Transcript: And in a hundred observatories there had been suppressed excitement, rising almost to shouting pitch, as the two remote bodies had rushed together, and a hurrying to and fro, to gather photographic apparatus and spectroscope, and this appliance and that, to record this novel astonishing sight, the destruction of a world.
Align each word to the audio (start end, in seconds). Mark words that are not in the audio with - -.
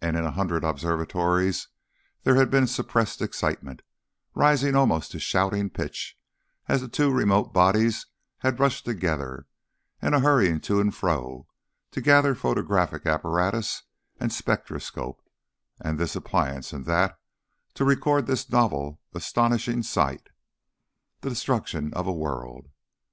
And 0.00 0.16
in 0.16 0.24
a 0.24 0.32
hundred 0.32 0.64
observatories 0.64 1.68
there 2.24 2.34
had 2.34 2.50
been 2.50 2.66
suppressed 2.66 3.22
excitement, 3.22 3.82
rising 4.34 4.74
almost 4.74 5.12
to 5.12 5.20
shouting 5.20 5.70
pitch, 5.70 6.18
as 6.66 6.80
the 6.80 6.88
two 6.88 7.08
remote 7.12 7.52
bodies 7.52 8.06
had 8.38 8.58
rushed 8.58 8.84
together, 8.84 9.46
and 10.00 10.16
a 10.16 10.18
hurrying 10.18 10.58
to 10.62 10.80
and 10.80 10.92
fro, 10.92 11.46
to 11.92 12.00
gather 12.00 12.34
photographic 12.34 13.06
apparatus 13.06 13.84
and 14.18 14.32
spectroscope, 14.32 15.22
and 15.80 16.00
this 16.00 16.16
appliance 16.16 16.72
and 16.72 16.84
that, 16.86 17.16
to 17.74 17.84
record 17.84 18.26
this 18.26 18.50
novel 18.50 19.00
astonishing 19.12 19.84
sight, 19.84 20.30
the 21.20 21.30
destruction 21.30 21.94
of 21.94 22.08
a 22.08 22.12
world. 22.12 22.70